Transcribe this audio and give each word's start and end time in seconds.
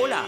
Hola, 0.00 0.26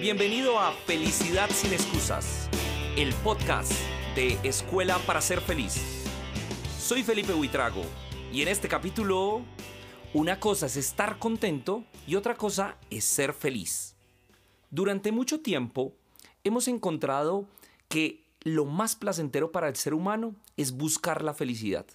bienvenido 0.00 0.58
a 0.58 0.72
Felicidad 0.72 1.50
sin 1.50 1.72
excusas, 1.72 2.48
el 2.96 3.12
podcast 3.16 3.72
de 4.14 4.38
Escuela 4.42 4.98
para 5.00 5.20
ser 5.20 5.40
feliz. 5.40 5.82
Soy 6.78 7.02
Felipe 7.02 7.34
Huitrago 7.34 7.82
y 8.32 8.42
en 8.42 8.48
este 8.48 8.68
capítulo 8.68 9.42
una 10.14 10.40
cosa 10.40 10.66
es 10.66 10.76
estar 10.76 11.18
contento 11.18 11.84
y 12.06 12.14
otra 12.14 12.36
cosa 12.36 12.78
es 12.88 13.04
ser 13.04 13.32
feliz. 13.32 13.96
Durante 14.70 15.12
mucho 15.12 15.40
tiempo 15.40 15.92
hemos 16.44 16.68
encontrado 16.68 17.46
que 17.88 18.24
lo 18.42 18.64
más 18.64 18.96
placentero 18.96 19.52
para 19.52 19.68
el 19.68 19.76
ser 19.76 19.92
humano 19.92 20.34
es 20.56 20.72
buscar 20.72 21.22
la 21.22 21.34
felicidad. 21.34 21.86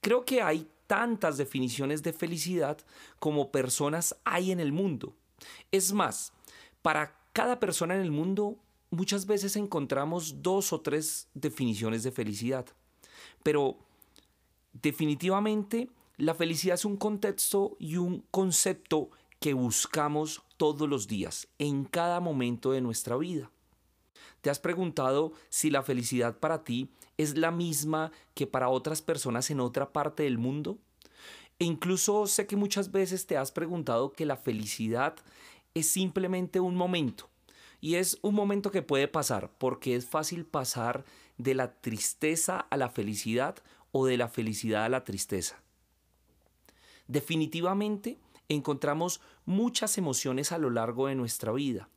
Creo 0.00 0.24
que 0.24 0.42
hay 0.42 0.68
tantas 0.86 1.36
definiciones 1.36 2.02
de 2.02 2.12
felicidad 2.12 2.78
como 3.18 3.50
personas 3.50 4.16
hay 4.24 4.50
en 4.50 4.60
el 4.60 4.72
mundo. 4.72 5.14
Es 5.70 5.92
más, 5.92 6.32
para 6.82 7.16
cada 7.32 7.60
persona 7.60 7.94
en 7.94 8.00
el 8.00 8.10
mundo 8.10 8.58
muchas 8.90 9.26
veces 9.26 9.56
encontramos 9.56 10.42
dos 10.42 10.72
o 10.72 10.80
tres 10.80 11.28
definiciones 11.34 12.02
de 12.02 12.12
felicidad. 12.12 12.66
Pero 13.42 13.76
definitivamente 14.72 15.90
la 16.16 16.34
felicidad 16.34 16.74
es 16.74 16.84
un 16.84 16.96
contexto 16.96 17.76
y 17.78 17.96
un 17.96 18.24
concepto 18.30 19.10
que 19.40 19.54
buscamos 19.54 20.42
todos 20.56 20.88
los 20.88 21.06
días, 21.06 21.46
en 21.58 21.84
cada 21.84 22.18
momento 22.18 22.72
de 22.72 22.80
nuestra 22.80 23.16
vida. 23.16 23.50
¿Te 24.40 24.50
has 24.50 24.58
preguntado 24.58 25.32
si 25.48 25.70
la 25.70 25.82
felicidad 25.82 26.38
para 26.38 26.64
ti 26.64 26.88
es 27.18 27.36
la 27.36 27.50
misma 27.50 28.10
que 28.34 28.46
para 28.46 28.70
otras 28.70 29.02
personas 29.02 29.50
en 29.50 29.60
otra 29.60 29.92
parte 29.92 30.22
del 30.22 30.38
mundo? 30.38 30.78
E 31.58 31.64
incluso 31.64 32.26
sé 32.26 32.46
que 32.46 32.56
muchas 32.56 32.92
veces 32.92 33.26
te 33.26 33.36
has 33.36 33.52
preguntado 33.52 34.12
que 34.12 34.24
la 34.24 34.36
felicidad 34.36 35.16
es 35.74 35.88
simplemente 35.88 36.60
un 36.60 36.76
momento. 36.76 37.28
Y 37.80 37.96
es 37.96 38.18
un 38.22 38.34
momento 38.34 38.70
que 38.70 38.82
puede 38.82 39.06
pasar, 39.06 39.50
porque 39.58 39.94
es 39.94 40.06
fácil 40.06 40.44
pasar 40.46 41.04
de 41.36 41.54
la 41.54 41.74
tristeza 41.80 42.60
a 42.60 42.76
la 42.76 42.88
felicidad 42.88 43.56
o 43.92 44.06
de 44.06 44.16
la 44.16 44.28
felicidad 44.28 44.84
a 44.84 44.88
la 44.88 45.04
tristeza. 45.04 45.60
Definitivamente 47.06 48.18
encontramos 48.48 49.20
muchas 49.44 49.98
emociones 49.98 50.52
a 50.52 50.58
lo 50.58 50.70
largo 50.70 51.06
de 51.06 51.14
nuestra 51.14 51.52
vida, 51.52 51.88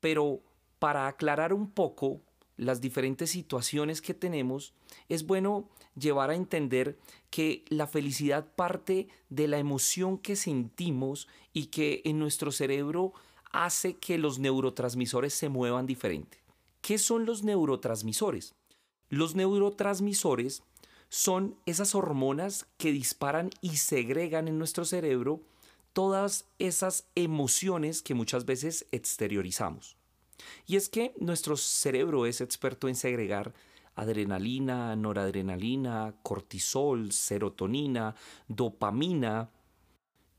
pero 0.00 0.40
para 0.78 1.06
aclarar 1.06 1.52
un 1.52 1.70
poco 1.70 2.20
las 2.56 2.80
diferentes 2.80 3.30
situaciones 3.30 4.00
que 4.00 4.14
tenemos, 4.14 4.74
es 5.08 5.26
bueno 5.26 5.68
llevar 5.96 6.30
a 6.30 6.34
entender 6.34 6.98
que 7.30 7.64
la 7.68 7.86
felicidad 7.86 8.46
parte 8.54 9.08
de 9.28 9.48
la 9.48 9.58
emoción 9.58 10.18
que 10.18 10.36
sentimos 10.36 11.28
y 11.52 11.66
que 11.66 12.02
en 12.04 12.18
nuestro 12.18 12.52
cerebro 12.52 13.12
hace 13.52 13.96
que 13.96 14.18
los 14.18 14.38
neurotransmisores 14.38 15.34
se 15.34 15.48
muevan 15.48 15.86
diferente. 15.86 16.38
¿Qué 16.80 16.98
son 16.98 17.24
los 17.24 17.44
neurotransmisores? 17.44 18.54
Los 19.08 19.34
neurotransmisores 19.34 20.62
son 21.08 21.56
esas 21.66 21.94
hormonas 21.94 22.66
que 22.76 22.92
disparan 22.92 23.50
y 23.60 23.76
segregan 23.76 24.48
en 24.48 24.58
nuestro 24.58 24.84
cerebro 24.84 25.40
todas 25.92 26.46
esas 26.58 27.06
emociones 27.14 28.02
que 28.02 28.14
muchas 28.14 28.44
veces 28.44 28.86
exteriorizamos. 28.90 29.96
Y 30.66 30.76
es 30.76 30.88
que 30.88 31.14
nuestro 31.18 31.56
cerebro 31.56 32.26
es 32.26 32.40
experto 32.40 32.88
en 32.88 32.94
segregar 32.94 33.54
adrenalina, 33.94 34.96
noradrenalina, 34.96 36.14
cortisol, 36.22 37.12
serotonina, 37.12 38.14
dopamina, 38.48 39.50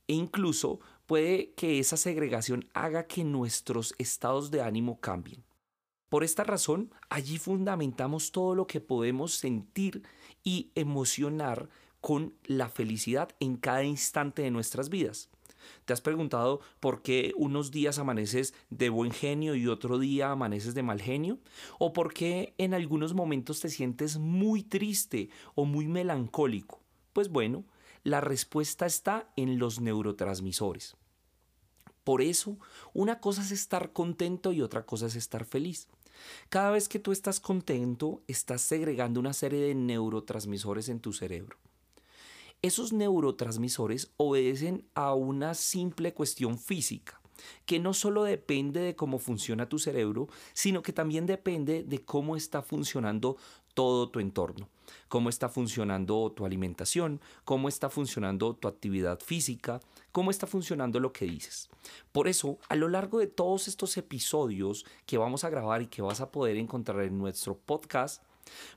e 0.08 0.14
incluso 0.14 0.80
puede 1.06 1.54
que 1.54 1.80
esa 1.80 1.98
segregación 1.98 2.68
haga 2.73 3.08
que 3.08 3.23
nuestros 3.23 3.96
estados 3.98 4.52
de 4.52 4.61
ánimo 4.61 5.00
cambien. 5.00 5.44
Por 6.10 6.23
esta 6.23 6.44
razón, 6.44 6.94
allí 7.10 7.38
fundamentamos 7.38 8.32
todo 8.32 8.55
lo 8.55 8.67
que 8.67 8.82
podemos 8.82 9.34
sentir 9.34 10.04
y 10.44 10.72
emocionar 10.76 11.70
con 12.00 12.36
la 12.44 12.70
felicidad 12.70 13.30
en 13.39 13.58
cada 13.58 13.84
instante 13.84 14.44
de 14.44 14.52
nuestras 14.52 14.89
vidas. 14.89 15.30
¿Te 15.86 15.93
has 15.93 16.02
preguntado 16.02 16.61
por 16.80 17.02
qué 17.02 17.33
unos 17.36 17.71
días 17.71 17.99
amaneces 17.99 18.53
de 18.70 18.89
buen 18.89 19.11
genio 19.11 19.55
y 19.55 19.67
otro 19.67 19.99
día 19.99 20.31
amaneces 20.31 20.73
de 20.73 20.83
mal 20.83 21.02
genio? 21.02 21.39
¿O 21.80 21.93
por 21.93 22.14
qué 22.14 22.53
en 22.58 22.73
algunos 22.73 23.14
momentos 23.14 23.59
te 23.59 23.70
sientes 23.70 24.17
muy 24.17 24.64
triste 24.64 25.30
o 25.55 25.65
muy 25.65 25.87
melancólico? 25.87 26.81
Pues 27.14 27.30
bueno, 27.30 27.65
la 28.04 28.21
respuesta 28.21 28.86
está 28.86 29.31
en 29.36 29.58
los 29.58 29.81
neurotransmisores. 29.81 30.95
Por 32.04 32.21
eso, 32.21 32.59
una 32.93 33.20
cosa 33.20 33.42
es 33.42 33.52
estar 33.52 33.92
contento 33.92 34.54
y 34.54 34.61
otra 34.61 34.86
cosa 34.86 35.08
es 35.08 35.15
estar 35.15 35.43
feliz. 35.43 35.87
Cada 36.49 36.71
vez 36.71 36.87
que 36.87 36.99
tú 36.99 37.11
estás 37.11 37.39
contento, 37.39 38.21
estás 38.27 38.61
segregando 38.61 39.20
una 39.20 39.33
serie 39.33 39.61
de 39.61 39.75
neurotransmisores 39.75 40.89
en 40.89 40.99
tu 40.99 41.14
cerebro. 41.14 41.58
Esos 42.65 42.93
neurotransmisores 42.93 44.11
obedecen 44.17 44.89
a 44.95 45.14
una 45.14 45.53
simple 45.53 46.15
cuestión 46.15 46.58
física 46.58 47.21
que 47.67 47.80
no 47.80 47.93
solo 47.93 48.23
depende 48.23 48.80
de 48.80 48.95
cómo 48.95 49.20
funciona 49.20 49.70
tu 49.70 49.77
cerebro, 49.77 50.30
sino 50.53 50.81
que 50.81 50.92
también 50.92 51.27
depende 51.27 51.83
de 51.83 52.04
cómo 52.04 52.36
está 52.36 52.64
funcionando 52.64 53.37
todo 53.75 54.09
tu 54.09 54.20
entorno, 54.20 54.67
cómo 55.09 55.30
está 55.30 55.48
funcionando 55.48 56.31
tu 56.31 56.43
alimentación, 56.43 57.21
cómo 57.43 57.70
está 57.70 57.92
funcionando 57.92 58.55
tu 58.55 58.67
actividad 58.67 59.20
física, 59.20 59.80
cómo 60.11 60.31
está 60.31 60.48
funcionando 60.48 60.99
lo 60.99 61.14
que 61.14 61.25
dices. 61.25 61.70
Por 62.11 62.27
eso, 62.27 62.58
a 62.67 62.75
lo 62.75 62.89
largo 62.89 63.20
de 63.20 63.27
todos 63.27 63.67
estos 63.67 63.95
episodios 63.95 64.87
que 65.05 65.20
vamos 65.20 65.43
a 65.43 65.52
grabar 65.52 65.83
y 65.83 65.87
que 65.87 66.02
vas 66.02 66.20
a 66.20 66.31
poder 66.31 66.58
encontrar 66.58 67.04
en 67.04 67.20
nuestro 67.20 67.59
podcast, 67.59 68.23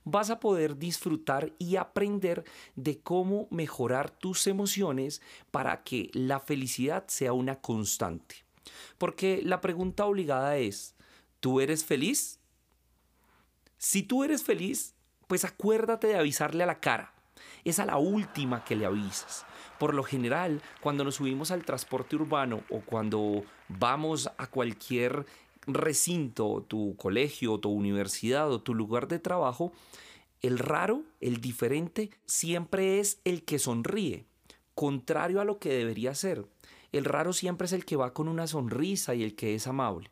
vas 0.04 0.30
a 0.30 0.40
poder 0.40 0.78
disfrutar 0.78 1.52
y 1.58 1.76
aprender 1.76 2.44
de 2.76 3.00
cómo 3.00 3.48
mejorar 3.50 4.10
tus 4.10 4.46
emociones 4.46 5.22
para 5.50 5.82
que 5.82 6.10
la 6.12 6.40
felicidad 6.40 7.04
sea 7.08 7.32
una 7.32 7.60
constante. 7.60 8.44
Porque 8.98 9.40
la 9.44 9.60
pregunta 9.60 10.04
obligada 10.04 10.56
es, 10.56 10.94
¿tú 11.40 11.60
eres 11.60 11.84
feliz? 11.84 12.38
Si 13.76 14.02
tú 14.02 14.24
eres 14.24 14.42
feliz, 14.42 14.94
pues 15.26 15.44
acuérdate 15.44 16.08
de 16.08 16.18
avisarle 16.18 16.64
a 16.64 16.66
la 16.66 16.80
cara. 16.80 17.12
Es 17.64 17.78
a 17.78 17.86
la 17.86 17.96
última 17.96 18.64
que 18.64 18.76
le 18.76 18.86
avisas. 18.86 19.44
Por 19.78 19.94
lo 19.94 20.02
general, 20.02 20.60
cuando 20.80 21.04
nos 21.04 21.16
subimos 21.16 21.52
al 21.52 21.64
transporte 21.64 22.16
urbano 22.16 22.62
o 22.68 22.80
cuando 22.80 23.44
vamos 23.68 24.28
a 24.36 24.46
cualquier 24.48 25.24
recinto, 25.74 26.64
tu 26.66 26.96
colegio, 26.96 27.58
tu 27.58 27.70
universidad 27.70 28.50
o 28.50 28.60
tu 28.60 28.74
lugar 28.74 29.08
de 29.08 29.18
trabajo, 29.18 29.72
el 30.40 30.58
raro, 30.58 31.02
el 31.20 31.40
diferente, 31.40 32.10
siempre 32.26 33.00
es 33.00 33.20
el 33.24 33.44
que 33.44 33.58
sonríe, 33.58 34.24
contrario 34.74 35.40
a 35.40 35.44
lo 35.44 35.58
que 35.58 35.70
debería 35.70 36.14
ser. 36.14 36.46
El 36.92 37.04
raro 37.04 37.32
siempre 37.32 37.66
es 37.66 37.72
el 37.72 37.84
que 37.84 37.96
va 37.96 38.14
con 38.14 38.28
una 38.28 38.46
sonrisa 38.46 39.14
y 39.14 39.22
el 39.22 39.34
que 39.34 39.54
es 39.54 39.66
amable. 39.66 40.10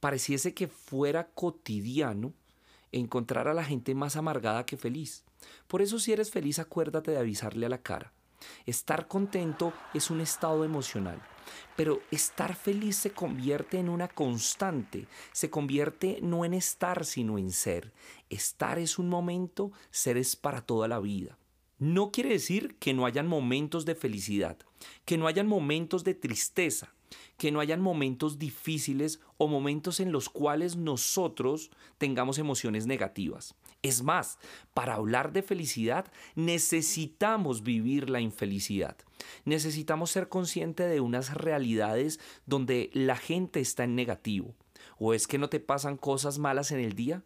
Pareciese 0.00 0.54
que 0.54 0.68
fuera 0.68 1.28
cotidiano 1.28 2.32
encontrar 2.92 3.48
a 3.48 3.54
la 3.54 3.64
gente 3.64 3.94
más 3.94 4.16
amargada 4.16 4.66
que 4.66 4.76
feliz. 4.76 5.24
Por 5.66 5.82
eso 5.82 5.98
si 5.98 6.12
eres 6.12 6.30
feliz 6.30 6.58
acuérdate 6.58 7.10
de 7.10 7.18
avisarle 7.18 7.66
a 7.66 7.70
la 7.70 7.82
cara. 7.82 8.12
Estar 8.66 9.08
contento 9.08 9.72
es 9.94 10.10
un 10.10 10.20
estado 10.20 10.64
emocional, 10.64 11.20
pero 11.76 12.00
estar 12.10 12.54
feliz 12.54 12.96
se 12.96 13.10
convierte 13.10 13.78
en 13.78 13.88
una 13.88 14.08
constante, 14.08 15.06
se 15.32 15.50
convierte 15.50 16.18
no 16.22 16.44
en 16.44 16.54
estar 16.54 17.04
sino 17.04 17.38
en 17.38 17.50
ser. 17.50 17.92
Estar 18.30 18.78
es 18.78 18.98
un 18.98 19.08
momento, 19.08 19.72
ser 19.90 20.16
es 20.16 20.36
para 20.36 20.60
toda 20.60 20.88
la 20.88 21.00
vida. 21.00 21.38
No 21.78 22.10
quiere 22.10 22.30
decir 22.30 22.76
que 22.78 22.94
no 22.94 23.04
hayan 23.04 23.26
momentos 23.26 23.84
de 23.84 23.94
felicidad, 23.94 24.56
que 25.04 25.18
no 25.18 25.26
hayan 25.26 25.46
momentos 25.46 26.04
de 26.04 26.14
tristeza, 26.14 26.94
que 27.36 27.52
no 27.52 27.60
hayan 27.60 27.80
momentos 27.80 28.38
difíciles 28.38 29.20
o 29.36 29.48
momentos 29.48 30.00
en 30.00 30.12
los 30.12 30.28
cuales 30.28 30.76
nosotros 30.76 31.70
tengamos 31.98 32.38
emociones 32.38 32.86
negativas. 32.86 33.54
Es 33.82 34.02
más, 34.02 34.38
para 34.74 34.94
hablar 34.94 35.32
de 35.32 35.42
felicidad 35.42 36.06
necesitamos 36.34 37.62
vivir 37.62 38.10
la 38.10 38.20
infelicidad. 38.20 38.96
Necesitamos 39.44 40.10
ser 40.10 40.28
conscientes 40.28 40.90
de 40.90 41.00
unas 41.00 41.34
realidades 41.34 42.18
donde 42.46 42.90
la 42.92 43.16
gente 43.16 43.60
está 43.60 43.84
en 43.84 43.94
negativo. 43.94 44.54
¿O 44.98 45.14
es 45.14 45.26
que 45.26 45.38
no 45.38 45.48
te 45.48 45.60
pasan 45.60 45.96
cosas 45.96 46.38
malas 46.38 46.70
en 46.70 46.80
el 46.80 46.94
día? 46.94 47.22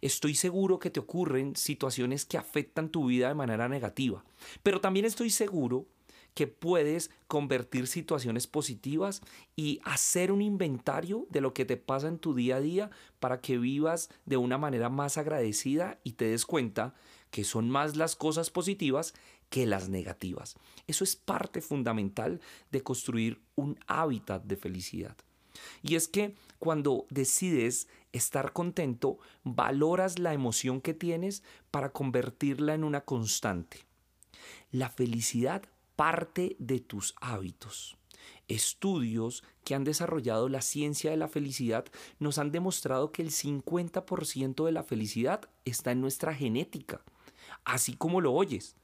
Estoy 0.00 0.34
seguro 0.34 0.78
que 0.78 0.90
te 0.90 1.00
ocurren 1.00 1.56
situaciones 1.56 2.24
que 2.24 2.38
afectan 2.38 2.90
tu 2.90 3.06
vida 3.06 3.28
de 3.28 3.34
manera 3.34 3.68
negativa, 3.68 4.24
pero 4.62 4.80
también 4.80 5.04
estoy 5.04 5.30
seguro 5.30 5.86
que 6.34 6.46
puedes 6.46 7.10
convertir 7.28 7.86
situaciones 7.86 8.46
positivas 8.46 9.22
y 9.56 9.80
hacer 9.84 10.32
un 10.32 10.42
inventario 10.42 11.26
de 11.30 11.40
lo 11.40 11.54
que 11.54 11.64
te 11.64 11.76
pasa 11.76 12.08
en 12.08 12.18
tu 12.18 12.34
día 12.34 12.56
a 12.56 12.60
día 12.60 12.90
para 13.20 13.40
que 13.40 13.56
vivas 13.56 14.10
de 14.26 14.36
una 14.36 14.58
manera 14.58 14.88
más 14.88 15.16
agradecida 15.16 16.00
y 16.02 16.12
te 16.12 16.26
des 16.26 16.44
cuenta 16.44 16.94
que 17.30 17.44
son 17.44 17.70
más 17.70 17.96
las 17.96 18.16
cosas 18.16 18.50
positivas 18.50 19.14
que 19.48 19.66
las 19.66 19.88
negativas. 19.88 20.56
Eso 20.86 21.04
es 21.04 21.16
parte 21.16 21.60
fundamental 21.60 22.40
de 22.70 22.82
construir 22.82 23.40
un 23.54 23.78
hábitat 23.86 24.44
de 24.44 24.56
felicidad. 24.56 25.16
Y 25.82 25.94
es 25.94 26.08
que 26.08 26.34
cuando 26.58 27.06
decides 27.10 27.88
estar 28.12 28.52
contento, 28.52 29.18
valoras 29.44 30.18
la 30.18 30.32
emoción 30.32 30.80
que 30.80 30.94
tienes 30.94 31.42
para 31.70 31.90
convertirla 31.90 32.74
en 32.74 32.84
una 32.84 33.02
constante. 33.02 33.78
La 34.70 34.90
felicidad 34.90 35.62
parte 35.96 36.56
de 36.58 36.80
tus 36.80 37.14
hábitos. 37.20 37.96
Estudios 38.48 39.42
que 39.64 39.74
han 39.74 39.84
desarrollado 39.84 40.48
la 40.48 40.60
ciencia 40.60 41.10
de 41.10 41.16
la 41.16 41.28
felicidad 41.28 41.86
nos 42.18 42.38
han 42.38 42.52
demostrado 42.52 43.10
que 43.12 43.22
el 43.22 43.30
50% 43.30 44.64
de 44.64 44.72
la 44.72 44.82
felicidad 44.82 45.48
está 45.64 45.92
en 45.92 46.00
nuestra 46.00 46.34
genética, 46.34 47.02
así 47.64 47.94
como 47.94 48.20
lo 48.20 48.32
oyes. 48.32 48.76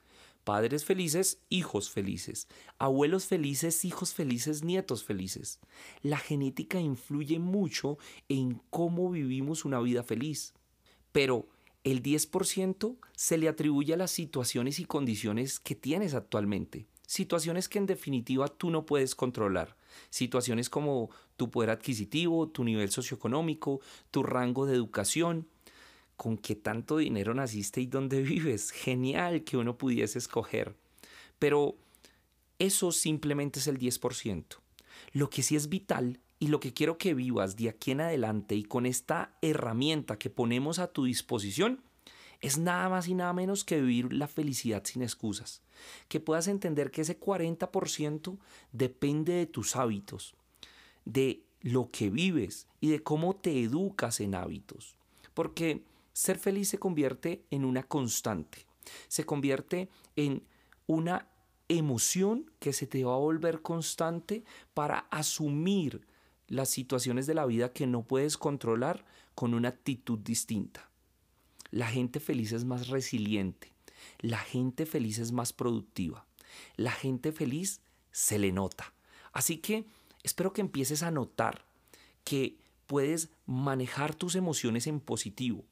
Padres 0.44 0.86
felices, 0.86 1.42
hijos 1.50 1.90
felices. 1.90 2.48
Abuelos 2.78 3.26
felices, 3.26 3.84
hijos 3.84 4.14
felices, 4.14 4.64
nietos 4.64 5.04
felices. 5.04 5.60
La 6.02 6.16
genética 6.16 6.80
influye 6.80 7.38
mucho 7.38 7.98
en 8.28 8.62
cómo 8.70 9.10
vivimos 9.10 9.66
una 9.66 9.80
vida 9.80 10.02
feliz. 10.02 10.54
Pero 11.12 11.46
el 11.84 12.02
10% 12.02 12.96
se 13.14 13.38
le 13.38 13.48
atribuye 13.48 13.92
a 13.92 13.98
las 13.98 14.10
situaciones 14.10 14.80
y 14.80 14.86
condiciones 14.86 15.60
que 15.60 15.74
tienes 15.74 16.14
actualmente. 16.14 16.86
Situaciones 17.10 17.68
que 17.68 17.78
en 17.78 17.86
definitiva 17.86 18.46
tú 18.46 18.70
no 18.70 18.86
puedes 18.86 19.16
controlar. 19.16 19.74
Situaciones 20.10 20.70
como 20.70 21.10
tu 21.36 21.50
poder 21.50 21.70
adquisitivo, 21.70 22.46
tu 22.46 22.62
nivel 22.62 22.88
socioeconómico, 22.92 23.80
tu 24.12 24.22
rango 24.22 24.64
de 24.64 24.76
educación, 24.76 25.48
con 26.16 26.38
qué 26.38 26.54
tanto 26.54 26.98
dinero 26.98 27.34
naciste 27.34 27.80
y 27.80 27.86
dónde 27.86 28.22
vives. 28.22 28.70
Genial 28.70 29.42
que 29.42 29.56
uno 29.56 29.76
pudiese 29.76 30.20
escoger. 30.20 30.76
Pero 31.40 31.74
eso 32.60 32.92
simplemente 32.92 33.58
es 33.58 33.66
el 33.66 33.80
10%. 33.80 34.44
Lo 35.12 35.30
que 35.30 35.42
sí 35.42 35.56
es 35.56 35.68
vital 35.68 36.20
y 36.38 36.46
lo 36.46 36.60
que 36.60 36.72
quiero 36.72 36.96
que 36.96 37.14
vivas 37.14 37.56
de 37.56 37.70
aquí 37.70 37.90
en 37.90 38.02
adelante 38.02 38.54
y 38.54 38.62
con 38.62 38.86
esta 38.86 39.36
herramienta 39.42 40.16
que 40.16 40.30
ponemos 40.30 40.78
a 40.78 40.92
tu 40.92 41.06
disposición 41.06 41.82
es 42.40 42.58
nada 42.58 42.88
más 42.88 43.08
y 43.08 43.14
nada 43.14 43.32
menos 43.32 43.64
que 43.64 43.81
vivir 43.81 44.12
la 44.12 44.28
felicidad 44.28 44.84
sin 44.84 45.02
excusas. 45.02 45.62
Que 46.08 46.20
puedas 46.20 46.48
entender 46.48 46.90
que 46.90 47.02
ese 47.02 47.19
40% 47.19 48.38
depende 48.72 49.32
de 49.34 49.46
tus 49.46 49.76
hábitos, 49.76 50.34
de 51.04 51.44
lo 51.60 51.90
que 51.90 52.10
vives 52.10 52.66
y 52.81 52.90
de 52.90 53.02
cómo 53.02 53.37
te 53.37 53.62
educas 53.62 54.20
en 54.20 54.34
hábitos. 54.34 54.96
Porque 55.34 55.84
ser 56.12 56.38
feliz 56.38 56.69
se 56.69 56.78
convierte 56.78 57.44
en 57.50 57.64
una 57.64 57.82
constante, 57.82 58.66
se 59.08 59.25
convierte 59.25 59.88
en 60.16 60.42
una 60.87 61.28
emoción 61.69 62.50
que 62.58 62.72
se 62.72 62.87
te 62.87 63.04
va 63.04 63.14
a 63.14 63.19
volver 63.19 63.62
constante 63.62 64.44
para 64.75 65.00
asumir 65.10 66.06
las 66.48 66.69
situaciones 66.69 67.26
de 67.26 67.34
la 67.34 67.46
vida 67.46 67.72
que 67.72 67.87
no 67.87 68.02
puedes 68.02 68.37
controlar 68.37 69.04
con 69.34 69.54
una 69.54 69.69
actitud 69.69 70.19
distinta. 70.19 70.89
La 71.70 71.87
gente 71.87 72.20
feliz 72.20 72.52
es 72.52 72.64
más 72.64 72.88
resiliente, 72.88 73.72
la 74.20 74.38
gente 74.38 74.87
feliz 74.87 75.19
es 75.19 75.32
más 75.32 75.52
productiva, 75.52 76.26
la 76.76 76.90
gente 76.90 77.32
feliz 77.32 77.81
se 78.12 78.38
le 78.38 78.52
nota. 78.52 78.93
Así 79.32 79.58
que 79.58 79.84
espero 80.22 80.52
que 80.52 80.61
empieces 80.61 81.02
a 81.02 81.11
notar 81.11 81.64
que 82.25 82.56
puedes 82.87 83.31
manejar 83.46 84.14
tus 84.14 84.34
emociones 84.34 84.87
en 84.87 85.00
positivo, 85.00 85.64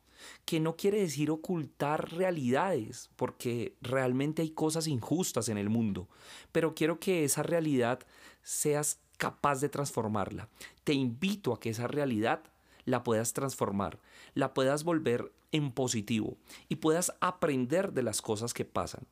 que 0.44 0.60
no 0.60 0.76
quiere 0.76 1.00
decir 1.00 1.30
ocultar 1.30 2.12
realidades, 2.12 3.10
porque 3.16 3.76
realmente 3.80 4.42
hay 4.42 4.50
cosas 4.50 4.86
injustas 4.86 5.48
en 5.48 5.58
el 5.58 5.68
mundo, 5.68 6.08
pero 6.52 6.74
quiero 6.74 7.00
que 7.00 7.24
esa 7.24 7.42
realidad 7.42 8.00
seas 8.42 9.00
capaz 9.16 9.60
de 9.60 9.68
transformarla. 9.68 10.48
Te 10.84 10.92
invito 10.92 11.52
a 11.52 11.60
que 11.60 11.70
esa 11.70 11.88
realidad 11.88 12.42
la 12.88 13.02
puedas 13.02 13.32
transformar, 13.32 14.00
la 14.34 14.54
puedas 14.54 14.84
volver 14.84 15.32
en 15.52 15.72
positivo 15.72 16.36
y 16.68 16.76
puedas 16.76 17.12
aprender 17.20 17.92
de 17.92 18.02
las 18.02 18.22
cosas 18.22 18.54
que 18.54 18.64
pasan, 18.64 19.06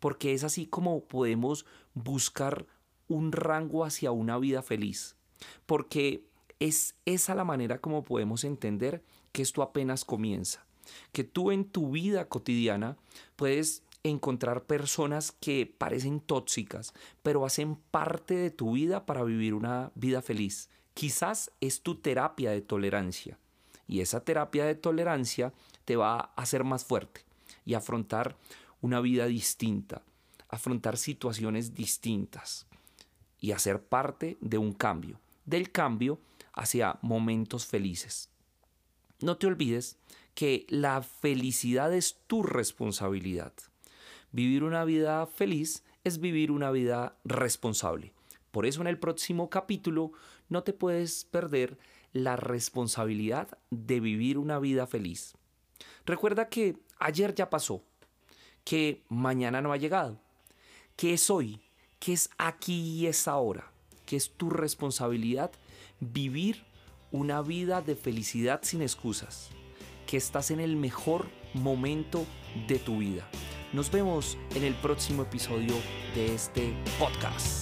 porque 0.00 0.34
es 0.34 0.44
así 0.44 0.66
como 0.66 1.04
podemos 1.04 1.66
buscar 1.94 2.66
un 3.08 3.32
rango 3.32 3.84
hacia 3.84 4.12
una 4.12 4.38
vida 4.38 4.62
feliz, 4.62 5.16
porque 5.66 6.24
es 6.60 6.94
esa 7.04 7.34
la 7.34 7.44
manera 7.44 7.80
como 7.80 8.04
podemos 8.04 8.44
entender 8.44 9.02
que 9.32 9.42
esto 9.42 9.62
apenas 9.62 10.04
comienza, 10.04 10.64
que 11.12 11.24
tú 11.24 11.50
en 11.50 11.64
tu 11.64 11.90
vida 11.90 12.28
cotidiana 12.28 12.96
puedes 13.36 13.82
encontrar 14.04 14.64
personas 14.64 15.32
que 15.32 15.66
parecen 15.66 16.20
tóxicas, 16.20 16.92
pero 17.22 17.44
hacen 17.44 17.76
parte 17.76 18.34
de 18.34 18.50
tu 18.50 18.72
vida 18.72 19.06
para 19.06 19.22
vivir 19.24 19.54
una 19.54 19.92
vida 19.94 20.22
feliz. 20.22 20.68
Quizás 20.94 21.50
es 21.60 21.82
tu 21.82 21.96
terapia 21.96 22.50
de 22.50 22.60
tolerancia 22.60 23.38
y 23.88 24.00
esa 24.00 24.24
terapia 24.24 24.64
de 24.64 24.74
tolerancia 24.74 25.52
te 25.84 25.96
va 25.96 26.16
a 26.16 26.32
hacer 26.36 26.64
más 26.64 26.84
fuerte 26.84 27.22
y 27.64 27.74
afrontar 27.74 28.36
una 28.80 29.00
vida 29.00 29.26
distinta, 29.26 30.02
afrontar 30.48 30.96
situaciones 30.96 31.74
distintas 31.74 32.66
y 33.40 33.52
hacer 33.52 33.82
parte 33.82 34.38
de 34.40 34.58
un 34.58 34.72
cambio, 34.72 35.20
del 35.44 35.70
cambio 35.72 36.18
hacia 36.52 36.98
momentos 37.02 37.66
felices. 37.66 38.28
No 39.20 39.36
te 39.36 39.46
olvides 39.46 39.96
que 40.34 40.66
la 40.68 41.02
felicidad 41.02 41.92
es 41.94 42.18
tu 42.26 42.42
responsabilidad. 42.42 43.52
Vivir 44.30 44.64
una 44.64 44.84
vida 44.84 45.26
feliz 45.26 45.84
es 46.04 46.18
vivir 46.18 46.50
una 46.50 46.70
vida 46.70 47.16
responsable. 47.24 48.12
Por 48.52 48.66
eso 48.66 48.82
en 48.82 48.86
el 48.86 48.98
próximo 48.98 49.50
capítulo 49.50 50.12
no 50.48 50.62
te 50.62 50.72
puedes 50.72 51.24
perder 51.24 51.78
la 52.12 52.36
responsabilidad 52.36 53.58
de 53.70 53.98
vivir 53.98 54.38
una 54.38 54.58
vida 54.58 54.86
feliz. 54.86 55.34
Recuerda 56.04 56.48
que 56.48 56.76
ayer 56.98 57.34
ya 57.34 57.48
pasó, 57.48 57.82
que 58.64 59.02
mañana 59.08 59.62
no 59.62 59.72
ha 59.72 59.78
llegado, 59.78 60.20
que 60.96 61.14
es 61.14 61.30
hoy, 61.30 61.60
que 61.98 62.12
es 62.12 62.28
aquí 62.36 62.98
y 63.00 63.06
es 63.06 63.26
ahora, 63.26 63.72
que 64.04 64.16
es 64.16 64.30
tu 64.30 64.50
responsabilidad 64.50 65.50
vivir 66.00 66.64
una 67.10 67.40
vida 67.40 67.80
de 67.80 67.96
felicidad 67.96 68.60
sin 68.62 68.82
excusas, 68.82 69.48
que 70.06 70.18
estás 70.18 70.50
en 70.50 70.60
el 70.60 70.76
mejor 70.76 71.26
momento 71.54 72.26
de 72.68 72.78
tu 72.78 72.98
vida. 72.98 73.26
Nos 73.72 73.90
vemos 73.90 74.36
en 74.54 74.64
el 74.64 74.74
próximo 74.74 75.22
episodio 75.22 75.74
de 76.14 76.34
este 76.34 76.74
podcast. 76.98 77.61